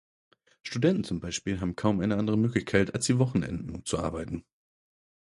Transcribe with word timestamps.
Studenten 0.63 1.03
zum 1.03 1.19
Beispiel 1.19 1.59
haben 1.59 1.75
kaum 1.75 1.99
eine 2.01 2.17
andere 2.17 2.35
Möglichkeit 2.35 2.95
als 2.95 3.05
die 3.05 3.19
Wochenenden, 3.19 3.69
um 3.69 3.85
zu 3.85 3.99
arbeiten. 3.99 4.43